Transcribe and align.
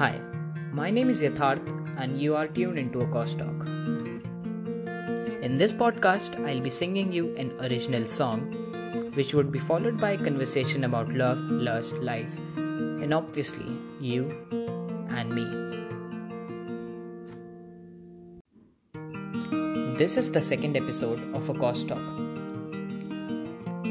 Hi, 0.00 0.20
my 0.72 0.90
name 0.90 1.10
is 1.10 1.20
Yatharth, 1.20 1.66
and 1.98 2.20
you 2.20 2.34
are 2.34 2.48
tuned 2.48 2.78
into 2.78 3.00
a 3.00 3.06
Cost 3.08 3.38
Talk. 3.38 3.66
In 5.42 5.58
this 5.58 5.72
podcast, 5.72 6.38
I'll 6.46 6.60
be 6.60 6.70
singing 6.70 7.12
you 7.12 7.36
an 7.36 7.52
original 7.60 8.06
song, 8.06 8.40
which 9.14 9.34
would 9.34 9.52
be 9.52 9.58
followed 9.58 9.98
by 9.98 10.12
a 10.12 10.16
conversation 10.16 10.84
about 10.84 11.10
love, 11.10 11.38
lust, 11.38 11.94
life, 11.96 12.38
and 12.56 13.12
obviously 13.12 13.66
you 14.00 14.22
and 15.10 15.30
me. 15.30 15.44
This 19.98 20.16
is 20.16 20.32
the 20.32 20.40
second 20.40 20.76
episode 20.76 21.20
of 21.34 21.50
a 21.50 21.54
Cost 21.54 21.88
Talk. 21.88 22.06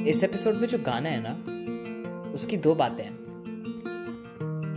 इस 0.07 0.23
episode 0.23 0.55
में 0.55 0.67
जो 0.67 0.77
गाना 0.85 1.09
है 1.09 1.21
ना 1.27 2.33
उसकी 2.33 2.57
दो 2.57 2.75
बातें 2.75 3.03
हैं 3.03 3.13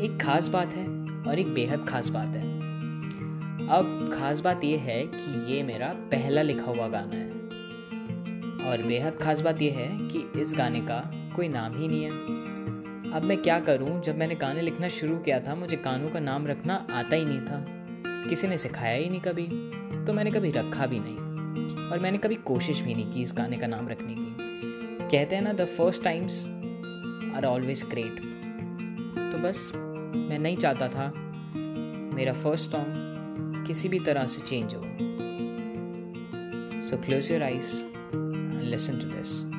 एक 0.01 0.19
खास 0.23 0.49
बात 0.49 0.73
है 0.75 0.92
और 1.28 1.40
एक 1.40 1.54
बेहद 1.54 1.86
खास 1.90 2.10
बात 2.10 2.30
है। 2.30 2.58
अब 3.68 4.12
खास 4.14 4.40
बात 4.40 4.64
यह 4.64 4.82
है 4.82 5.04
कि 5.08 5.54
ये 5.54 5.64
मेरा 5.64 5.88
पहला 5.88 6.42
लिखा 6.42 6.72
हुआ 6.72 6.88
गाना 6.88 7.16
है। 7.16 7.30
और 8.70 8.84
बेहद 8.88 9.16
खास 9.16 9.42
बात 9.42 9.62
यह 9.62 9.74
है 9.78 10.08
कि 10.08 10.42
इस 10.42 10.54
गाने 10.58 10.82
का 10.82 11.12
कोई 11.36 11.48
नाम 11.48 11.72
ही 11.74 11.88
नहीं 11.88 12.04
है। 12.04 12.10
अब 13.12 13.22
मैं 13.24 13.38
क्या 13.38 13.60
करूँ? 13.60 14.02
जब 14.02 14.18
मैंने 14.18 14.36
गाने 14.36 14.62
लिखना 14.62 14.88
शुरू 14.88 15.18
किया 15.18 15.40
था, 15.40 15.56
मुझे 15.56 15.78
गानों 15.78 16.10
का 16.10 16.20
नाम 16.20 16.48
रखना 16.48 16.88
आता 16.92 17.16
ही 17.16 17.26
नहीं 17.26 17.42
था। 17.42 17.66
किसी 18.30 18.48
ने 18.48 18.58
सिखाया 18.58 18.96
ही 18.96 19.10
नहीं 19.10 19.20
कभी। 19.20 19.48
तो 20.06 20.14
मैंने 20.14 20.32
कभी 20.32 20.52
रखा 20.52 20.86
भी 20.86 21.00
नहीं। 21.00 21.18
और 21.90 22.00
मैंने 22.00 22.18
कभी 22.18 22.36
कोशिश 22.36 22.82
भी 22.82 22.94
नहीं 22.94 23.14
की 23.14 23.22
इस 23.22 23.34
गाने 23.38 23.58
का 23.58 23.68
नाम 23.68 23.88
रखने 23.88 24.16
की। 24.20 24.36
कहते 25.12 25.36
हैं 25.36 25.44
ना 25.44 25.54
the 25.54 25.66
first 25.66 26.04
times 26.04 26.46
are 27.36 27.46
always 27.46 27.86
great 27.90 28.20
तो 29.32 29.38
बस 29.38 29.72
मैं 30.16 30.40
नहीं 30.40 30.58
चाहता 30.58 30.88
था 30.88 31.14
मेरा 32.16 32.34
फ़र्स्ट 32.34 32.72
सॉन्ग 32.72 33.64
किसी 33.68 33.90
भी 33.90 34.00
तरह 34.00 34.28
से 34.28 34.42
चेंज 34.42 34.76
हो। 34.76 34.82
So 36.82 36.98
close 36.98 37.32
your 37.32 37.44
eyes 37.44 37.84
listen 38.64 39.00
to 39.00 39.08
this 39.08 39.53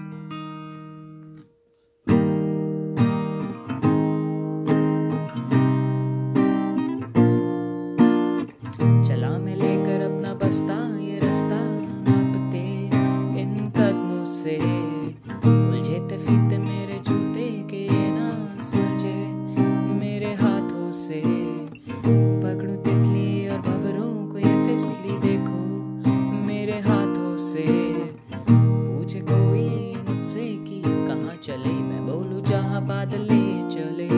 जहाँ 32.49 32.81
बादले 32.87 33.45
चले। 33.71 34.09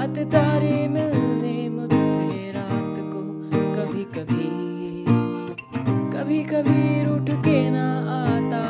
आते 0.00 0.24
तारे 0.32 0.76
मिलने 0.88 1.68
मुझसे 1.68 2.50
रात 2.52 2.96
को 3.12 3.20
कभी 3.76 4.04
कभी 4.16 4.48
कभी 6.14 6.42
कभी 6.52 6.82
रूठ 7.04 7.30
के 7.44 7.58
ना 7.70 7.86
आता 8.18 8.62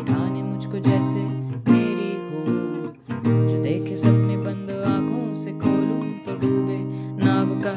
उठाने 0.00 0.42
मुझको 0.42 0.78
जैसे 0.88 1.22
मेरी 1.70 2.12
हो 2.28 2.40
जो 3.48 3.62
देखे 3.62 3.96
सपने 3.96 4.36
बंद 4.36 4.70
आँखों 4.86 5.26
से 5.42 5.50
खोलूं 5.64 6.02
तो 6.26 6.36
डूबे 6.42 6.78
नाव 7.24 7.48
का 7.64 7.76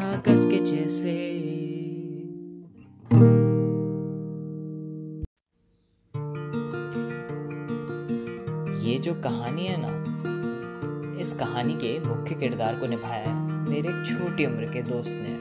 जो 9.08 9.14
कहानी 9.14 9.66
है 9.66 9.76
ना, 9.80 11.20
इस 11.20 11.34
कहानी 11.34 11.74
के 11.74 12.00
मुख्य 12.00 12.36
किरदार 12.36 12.80
को 12.80 12.86
निभाया 12.86 13.34
मेरे 13.70 13.90
एक 13.90 14.06
छोटी 14.06 14.46
उम्र 14.46 14.66
के 14.66 14.82
दोस्त 14.82 15.12
ने। 15.14 15.34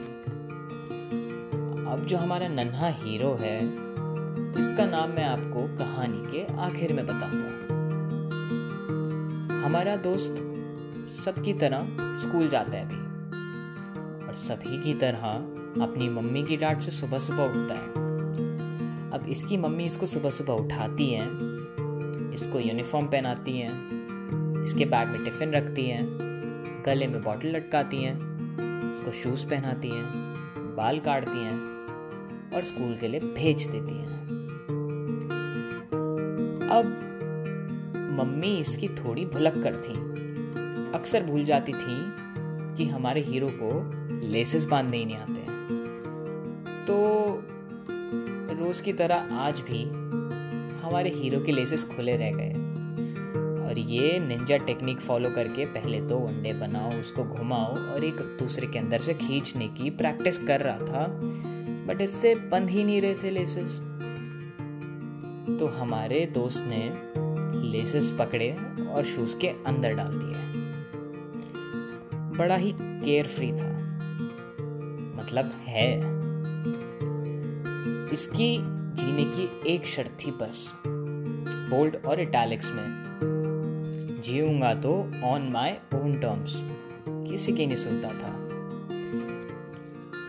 अब 1.91 2.05
जो 2.05 2.17
हमारा 2.17 2.47
नन्हा 2.47 2.87
हीरो 2.87 3.33
है, 3.41 3.65
इसका 4.59 4.85
नाम 4.85 5.09
मैं 5.09 5.25
आपको 5.25 5.77
कहानी 5.77 6.31
के 6.31 6.61
आखिर 6.61 6.93
में 6.93 7.05
बताऊँगा। 7.07 7.51
हमारा 9.65 9.95
दोस्त 9.95 10.33
सबकी 11.25 11.53
तरह 11.53 11.87
स्कूल 11.99 12.47
जाता 12.47 12.77
है 12.77 12.85
अभी, 12.85 13.01
और 14.27 14.33
सभी 14.35 14.83
की 14.83 14.93
तरह 14.93 15.27
अपनी 15.83 16.09
मम्मी 16.09 16.43
की 16.43 16.57
डांट 16.57 16.79
से 16.81 16.91
सुबह 16.91 17.19
सुबह 17.19 17.43
उठता 17.43 17.73
है। 17.73 17.87
अब 19.11 19.25
इसकी 19.29 19.57
मम्मी 19.57 19.85
इसको 19.85 20.05
सुबह 20.05 20.29
सुबह 20.29 20.53
उठाती 20.53 21.13
हैं 21.13 21.56
इसको 22.37 22.59
यूनिफॉर्म 22.59 23.07
पहनाती 23.07 23.57
हैं, 23.59 24.63
इसके 24.63 24.85
बैग 24.85 25.07
में 25.07 25.23
टिफ़िन 25.23 25.51
रखती 25.51 25.85
हैं, 25.85 26.03
गले 26.85 27.07
में 27.07 27.21
बॉटल 27.23 27.55
लटकाती 27.55 28.03
हैं, 28.03 28.91
इसको 28.91 29.11
शूज़ 29.11 29.45
पहनाती 29.45 29.89
हैं, 29.89 30.05
बाल 30.75 30.99
काटती 30.99 31.39
हैं 31.39 32.55
और 32.55 32.63
स्कूल 32.63 32.95
के 32.97 33.07
लिए 33.07 33.19
भेज 33.19 33.67
देती 33.67 33.95
हैं। 33.95 34.15
अब 36.71 36.85
मम्मी 38.19 38.57
इसकी 38.59 38.87
थोड़ी 38.95 39.25
भुलक 39.25 39.53
कर 39.63 39.81
थी। 39.81 39.95
अक्सर 40.95 41.23
भूल 41.23 41.43
जाती 41.43 41.73
थी 41.73 41.97
कि 42.77 42.85
हमारे 42.85 43.21
हीरो 43.21 43.49
को 43.53 43.71
लेसेस 44.27 44.65
बांधने 44.65 44.97
ही 44.97 45.05
नहीं 45.05 45.17
आते 45.17 45.41
तो 46.85 46.95
रोज 48.55 48.81
की 48.81 48.93
तरह 48.93 49.35
आज 49.37 49.59
भी 49.59 49.83
हमारे 50.87 51.09
हीरो 51.09 51.39
के 51.39 51.51
लेसेस 51.51 51.83
खुले 51.83 52.17
रह 52.17 52.31
गए। 52.31 52.53
और 53.67 53.79
ये 53.79 54.19
निंजा 54.19 54.57
टेक्निक 54.57 54.99
फॉलो 54.99 55.29
करके 55.29 55.65
पहले 55.65 56.01
दो 56.01 56.27
अंडे 56.27 56.53
बनाओ, 56.53 56.99
उसको 56.99 57.23
घुमाओ 57.23 57.75
और 57.75 58.03
एक 58.03 58.15
दूसरे 58.15 58.67
के 58.67 58.79
अंदर 58.79 58.97
से 58.97 59.13
खींचने 59.13 59.67
की 59.67 59.89
प्रैक्टिस 59.89 60.47
कर 60.47 60.61
रहा 60.61 60.77
था। 60.77 61.07
बट 61.87 62.01
इससे 62.01 62.35
बंद 62.35 62.69
ही 62.69 62.83
नहीं 62.83 63.01
रहे 63.01 63.15
थे 63.15 63.29
लेसेस 63.29 63.79
तो 65.59 65.65
हमारे 65.65 66.25
दोस्त 66.25 66.65
ने 66.67 66.93
लेसेस 67.67 68.15
पकड़े 68.19 68.57
और 68.89 69.03
शूज़ 69.03 69.37
के 69.37 69.47
अंदर 69.47 69.93
डाल 69.93 70.07
दिए। 70.09 70.37
बड़ा 72.37 72.55
ही 72.55 72.73
केयर 72.79 73.25
फ्री 73.25 73.51
था। 73.51 73.77
मतलब 75.15 75.51
है। 75.67 76.17
इसकी 78.13 78.76
जीने 79.07 79.23
की 79.23 79.73
एक 79.73 79.87
शर्त 79.87 80.17
थी 80.25 80.31
बस। 80.31 80.73
बोल्ड 81.69 81.97
और 82.05 82.19
इटैलिक्स 82.19 82.71
में। 82.71 82.87
जीऊँगा 84.23 84.73
तो 84.73 85.11
ऑन 85.23 85.49
माय 85.53 85.79
ओन 85.95 86.19
टर्म्स 86.19 86.59
किसी 87.09 87.53
की 87.53 87.65
नहीं 87.65 87.77
सुनता 87.77 88.07
था। 88.07 88.33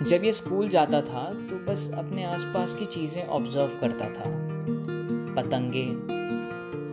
जब 0.06 0.24
ये 0.24 0.32
स्कूल 0.32 0.68
जाता 0.68 1.00
था 1.00 1.24
तो 1.34 1.56
बस 1.56 1.90
अपने 1.94 2.24
आसपास 2.24 2.74
की 2.74 2.86
चीज़ें 2.86 3.26
ऑब्ज़र्व 3.26 3.78
करता 3.80 4.04
था। 4.04 4.30
पतंगे, 5.34 5.86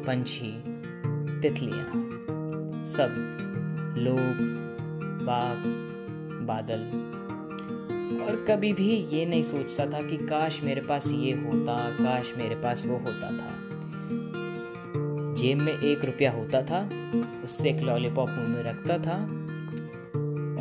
पंछी, 0.03 0.53
तितलियाँ। 1.41 1.91
सब। 2.85 3.12
लोग 3.97 4.35
बाग 5.25 5.57
बादल। 6.47 6.81
और 8.22 8.46
कभी 8.50 8.74
भी 8.74 8.90
ये 9.12 9.26
नहीं 9.26 9.44
सोचता 9.44 9.86
था 9.86 10.02
कि 10.02 10.18
काश 10.18 10.62
मेरे 10.64 10.81
पास 10.81 11.08
ये 11.08 11.31
होता, 11.31 11.76
काश 11.92 12.34
मेरे 12.38 12.56
पास 12.56 12.86
वो 12.86 12.98
होता 12.98 13.31
था। 13.31 13.53
जेब 15.35 15.58
में 15.58 15.73
एक 15.73 16.06
रुपया 16.06 16.32
होता 16.32 16.62
था, 16.62 16.90
उससे 17.44 17.70
एक 17.70 17.82
लॉलीपॉप 17.82 18.29
मुँह 18.29 18.47
में 18.47 18.64
रखता 18.64 18.97
था 18.97 19.17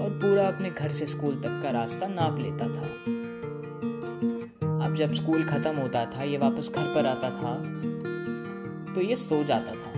और 0.02 0.10
पूरा 0.22 0.46
अपने 0.48 0.70
घर 0.70 0.92
से 0.92 1.06
स्कूल 1.06 1.34
तक 1.34 1.60
का 1.62 1.70
रास्ता 1.70 2.06
नाप 2.06 2.38
लेता 2.38 2.66
था। 2.66 2.88
अब 4.86 4.94
जब 4.94 5.12
स्कूल 5.12 5.44
खत्म 5.44 5.76
होता 5.76 6.04
था, 6.06 6.22
ये 6.22 6.38
वापस 6.38 6.72
घर 6.76 6.94
पर 6.94 7.06
आता 7.06 7.30
था 7.30 7.54
तो 8.94 9.00
ये 9.00 9.16
सो 9.16 9.42
जाता 9.44 9.72
था। 9.72 9.90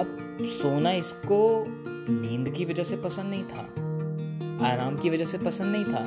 अब 0.00 0.16
सोना 0.42 0.92
इसको 0.92 1.66
नींद 2.10 2.54
की 2.54 2.64
वजह 2.64 2.82
से 2.82 2.96
पसंद 2.96 3.26
नहीं 3.26 3.44
था। 3.44 3.68
आराम 4.62 4.96
की 4.96 5.10
वजह 5.10 5.24
से 5.24 5.38
पसंद 5.38 5.72
नहीं 5.72 5.84
था, 5.84 6.02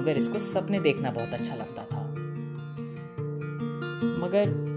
मगर 0.00 0.16
इसको 0.16 0.38
सपने 0.38 0.80
देखना 0.80 1.10
बहुत 1.10 1.34
अच्छा 1.34 1.54
लगता 1.54 1.82
था। 1.82 2.00
मगर 4.20 4.68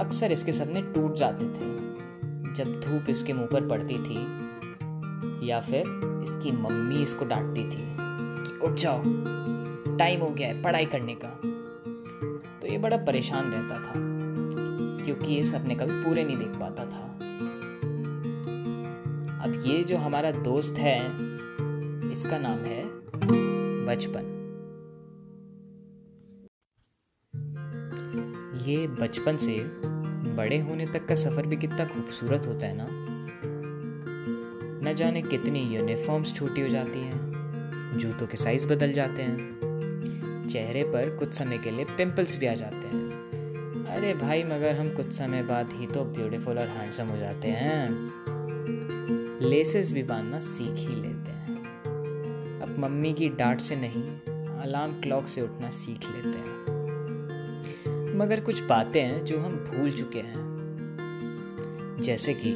अक्सर 0.00 0.32
इसके 0.32 0.52
सपने 0.52 0.82
टूट 0.82 1.14
जाते 1.14 1.46
थे, 1.46 1.76
जब 2.54 2.80
धूप 2.80 3.10
इसके 3.10 3.32
मुँह 3.32 3.46
पर 3.46 3.68
पड़ती 3.68 3.98
थी, 3.98 4.18
या 5.48 5.60
फिर 5.60 5.80
इसकी 6.24 6.52
मम्मी 6.52 7.02
इसको 7.02 7.24
डांटती 7.24 7.62
थी 7.62 7.84
कि 7.98 8.58
उठ 8.66 8.74
जाओ, 8.74 9.02
टाइम 9.98 10.20
हो 10.20 10.30
गया 10.30 10.48
है 10.48 10.62
पढ़ाई 10.62 10.86
करने 10.86 11.14
का। 11.14 11.28
तो 12.60 12.66
ये 12.66 12.78
बड़ा 12.78 12.96
परेशान 12.96 13.50
रहता 13.52 13.74
था, 13.74 13.92
क्योंकि 15.04 15.32
ये 15.32 15.44
सपने 15.44 15.74
कभी 15.74 16.02
पूरे 16.04 16.24
नहीं 16.24 16.36
देख 16.36 16.58
पाता 16.60 16.84
था। 16.84 17.04
अब 19.44 19.62
ये 19.66 19.82
जो 19.84 19.96
हमारा 19.96 20.30
दोस्त 20.30 20.78
है 20.78 20.98
इसका 22.18 22.38
नाम 22.38 22.58
है 22.58 22.84
बचपन। 23.86 24.24
ये 28.66 28.86
बचपन 28.86 29.36
से 29.36 29.58
बड़े 30.34 30.58
होने 30.58 30.86
तक 30.86 31.06
का 31.06 31.14
सफ़र 31.14 31.46
भी 31.46 31.56
कितना 31.56 31.84
खूबसूरत 31.84 32.46
होता 32.46 32.66
है 32.66 32.74
ना? 32.76 32.86
न 34.82 34.94
जाने 34.94 35.22
कितनी 35.22 35.60
यूनिफॉर्म्स 35.76 36.34
छोटी 36.34 36.60
हो 36.60 36.68
जाती 36.68 36.98
हैं, 36.98 37.32
जूतों 37.98 38.26
के 38.26 38.36
साइज़ 38.36 38.66
बदल 38.66 38.92
जाते 38.92 39.22
हैं, 39.22 39.38
चेहरे 40.48 40.84
पर 40.84 41.16
कुछ 41.16 41.34
समय 41.34 41.58
के 41.58 41.70
लिए 41.70 41.84
पिंपल्स 41.84 42.38
भी 42.38 42.46
आ 42.46 42.54
जाते 42.54 42.76
हैं। 42.76 43.10
अरे 43.86 44.14
भाई, 44.14 44.44
मगर 44.44 44.74
हम 44.74 44.90
कुछ 44.90 45.12
समय 45.12 45.42
बाद 45.42 45.72
ही 45.72 45.86
तो 45.86 46.04
ब्यूटीफुल 46.04 46.58
और 46.58 46.66
हैंडसम 46.66 47.06
हो 47.06 47.16
जाते 47.16 47.48
हैं। 47.48 47.90
लेसेस 49.42 49.92
भी 49.92 50.02
बांधना 50.02 50.38
सीख 50.38 50.88
ही 50.88 50.94
लेते 50.94 51.30
हैं। 51.30 51.37
मम्मी 52.78 53.12
की 53.12 53.28
डांट 53.28 53.60
से 53.60 53.76
नहीं, 53.76 54.02
अलार्म 54.60 54.92
क्लॉक 54.92 55.28
से 55.28 55.42
उठना 55.42 55.70
सीख 55.70 56.04
लेते 56.04 56.38
हैं। 56.38 56.78
मगर 58.16 58.40
कुछ 58.40 58.62
बातें 58.62 59.02
हैं 59.02 59.24
जो 59.24 59.38
हम 59.38 59.52
भूल 59.52 59.90
चुके 59.92 60.18
हैं। 60.18 61.98
जैसे 62.00 62.34
कि 62.34 62.54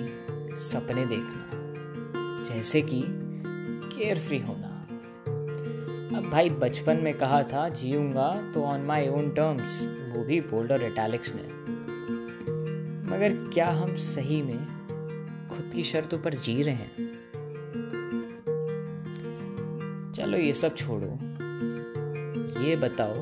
सपने 0.56 1.06
देखना, 1.06 1.48
जैसे 2.44 2.82
कि 2.82 3.04
केयर 3.96 4.18
फ्री 4.18 4.38
होना। 4.38 4.68
अब 6.18 6.30
भाई 6.32 6.50
बचपन 6.50 6.96
में 6.96 7.14
कहा 7.14 7.42
था, 7.42 7.68
जीऊँगा 7.68 8.52
तो 8.54 8.64
ऑन 8.64 8.80
माई 8.80 9.08
ओन 9.08 9.30
टर्म्स 9.30 9.82
वो 10.16 10.24
भी 10.24 10.40
बोल्ड 10.40 10.72
और 10.72 10.82
इटैलिक्स 10.82 11.34
में। 11.34 11.48
मगर 13.10 13.50
क्या 13.54 13.70
हम 13.70 13.94
सही 13.94 14.42
में 14.42 14.66
खुद 15.48 15.70
की 15.74 15.82
शर्तों 15.82 16.18
पर 16.18 16.34
जी 16.34 16.62
रहे 16.62 16.74
हैं? 16.74 17.11
चलो 20.22 20.38
ये 20.38 20.52
सब 20.52 20.74
छोड़ो। 20.76 21.06
ये 22.62 22.76
बताओ 22.76 23.14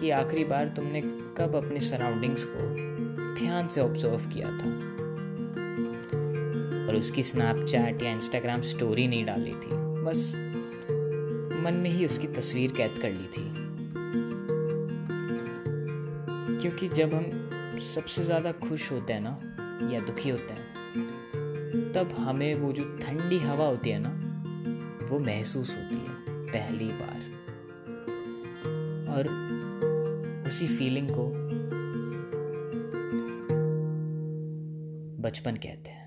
कि 0.00 0.10
आखिरी 0.10 0.44
बार 0.44 0.68
तुमने 0.68 1.00
कब 1.36 1.54
अपने 1.56 1.80
सराउंडिंग्स 1.80 2.44
को 2.48 2.62
ध्यान 3.34 3.68
से 3.68 3.80
ऑब्ज़र्व 3.80 4.16
किया 4.16 4.48
था? 4.48 4.70
और 6.88 6.96
उसकी 6.96 7.22
स्नैपचैट 7.22 8.02
या 8.02 8.10
इंस्टाग्राम 8.10 8.62
स्टोरी 8.62 9.06
नहीं 9.08 9.24
डाली 9.24 9.50
थी। 9.50 9.68
बस 10.04 10.32
मन 11.64 11.74
में 11.74 11.90
ही 11.90 12.06
उसकी 12.06 12.26
तस्वीर 12.26 12.72
कैद 12.72 12.98
कर 13.02 13.10
ली 13.10 13.26
थी। 13.26 13.44
क्योंकि 16.58 16.88
जब 16.88 17.14
हम 17.14 17.30
सबसे 17.94 18.22
ज़्यादा 18.22 18.52
खुश 18.52 18.92
होते 18.92 19.12
हैं 19.12 19.20
ना, 19.20 19.38
या 19.94 20.00
दुखी 20.00 20.30
होते 20.30 20.54
हैं, 20.54 21.92
तब 21.92 22.14
हमें 22.18 22.54
वो 22.54 22.72
जो 22.72 22.98
ठंडी 23.02 23.38
हवा 23.38 23.66
होती 23.66 23.90
है 23.90 23.98
ना 23.98 24.21
वो 25.12 25.18
महसूस 25.18 25.70
होती 25.70 25.94
है 25.94 26.10
पहली 26.28 26.88
बार। 26.92 27.18
और 29.08 29.28
उसी 30.46 30.66
फीलिंग 30.66 31.08
को 31.10 31.28
बचपन 35.22 35.56
कहते 35.56 35.90
हैं। 35.90 36.01